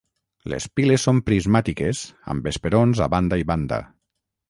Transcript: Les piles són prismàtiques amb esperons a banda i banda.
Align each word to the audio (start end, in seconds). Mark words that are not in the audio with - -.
Les 0.53 0.65
piles 0.79 1.05
són 1.09 1.19
prismàtiques 1.27 2.03
amb 2.35 2.53
esperons 2.55 3.07
a 3.09 3.13
banda 3.17 3.43
i 3.47 3.51
banda. 3.55 3.83